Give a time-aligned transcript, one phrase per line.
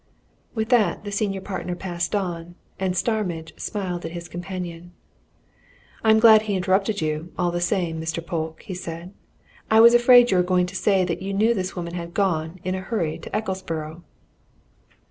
[0.55, 4.93] With that the senior partner passed on, and Starmidge smiled at his companion.
[6.03, 8.25] "I'm glad he interrupted you, all the same, Mr.
[8.25, 9.13] Polke," he said.
[9.69, 12.59] "I was afraid you were going to say that you knew this woman had gone,
[12.63, 14.01] in a hurry, to Ecclesborough."